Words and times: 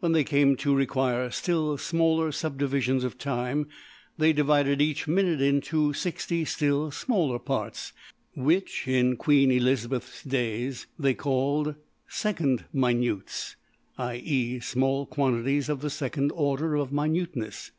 When 0.00 0.12
they 0.12 0.24
came 0.24 0.56
to 0.64 0.74
require 0.74 1.30
still 1.30 1.76
smaller 1.76 2.32
subdivisions 2.32 3.04
of 3.04 3.18
time, 3.18 3.66
they 4.16 4.32
divided 4.32 4.80
each 4.80 5.06
minute 5.06 5.42
into 5.42 5.88
$60$ 5.92 6.48
still 6.48 6.90
smaller 6.90 7.38
parts, 7.38 7.92
which, 8.34 8.88
in 8.88 9.16
Queen 9.18 9.50
Elizabeth's 9.50 10.22
days, 10.22 10.86
they 10.98 11.12
called 11.12 11.74
``second 12.10 12.64
minùtes''\DPnote{ 12.74 13.54
TN:} 13.98 14.20
(\IE~small 14.58 15.04
quantities 15.04 15.68
of 15.68 15.82
the 15.82 15.90
second 15.90 16.32
order 16.32 16.74
of 16.74 16.90
minuteness). 16.90 17.70